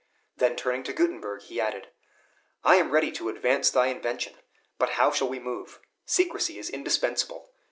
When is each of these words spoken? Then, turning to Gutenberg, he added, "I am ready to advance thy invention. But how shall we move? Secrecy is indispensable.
Then, 0.37 0.55
turning 0.55 0.81
to 0.85 0.93
Gutenberg, 0.93 1.43
he 1.43 1.61
added, 1.61 1.89
"I 2.63 2.77
am 2.77 2.89
ready 2.89 3.11
to 3.11 3.29
advance 3.29 3.69
thy 3.69 3.85
invention. 3.89 4.33
But 4.79 4.93
how 4.93 5.11
shall 5.11 5.29
we 5.29 5.37
move? 5.39 5.79
Secrecy 6.07 6.57
is 6.57 6.71
indispensable. 6.71 7.51